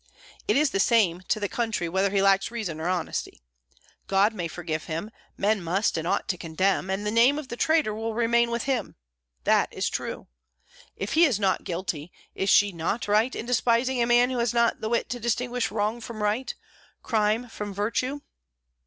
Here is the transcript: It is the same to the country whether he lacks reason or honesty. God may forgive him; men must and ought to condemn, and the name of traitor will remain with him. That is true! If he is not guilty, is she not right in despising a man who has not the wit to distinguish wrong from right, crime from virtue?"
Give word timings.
It 0.47 0.57
is 0.57 0.71
the 0.71 0.79
same 0.79 1.21
to 1.27 1.39
the 1.39 1.47
country 1.47 1.87
whether 1.87 2.09
he 2.09 2.23
lacks 2.23 2.49
reason 2.49 2.79
or 2.81 2.87
honesty. 2.87 3.39
God 4.07 4.33
may 4.33 4.47
forgive 4.47 4.85
him; 4.85 5.11
men 5.37 5.61
must 5.63 5.95
and 5.95 6.07
ought 6.07 6.27
to 6.29 6.39
condemn, 6.39 6.89
and 6.89 7.05
the 7.05 7.11
name 7.11 7.37
of 7.37 7.47
traitor 7.49 7.93
will 7.93 8.15
remain 8.15 8.49
with 8.49 8.63
him. 8.63 8.95
That 9.43 9.71
is 9.71 9.91
true! 9.91 10.25
If 10.95 11.13
he 11.13 11.25
is 11.25 11.39
not 11.39 11.65
guilty, 11.65 12.11
is 12.33 12.49
she 12.49 12.71
not 12.71 13.07
right 13.07 13.35
in 13.35 13.45
despising 13.45 14.01
a 14.01 14.07
man 14.07 14.31
who 14.31 14.39
has 14.39 14.55
not 14.55 14.81
the 14.81 14.89
wit 14.89 15.07
to 15.09 15.19
distinguish 15.19 15.69
wrong 15.69 16.01
from 16.01 16.23
right, 16.23 16.51
crime 17.03 17.47
from 17.47 17.71
virtue?" 17.71 18.21